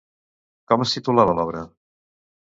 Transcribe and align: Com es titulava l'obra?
Com 0.71 0.85
es 0.85 0.93
titulava 0.95 1.35
l'obra? 1.39 1.61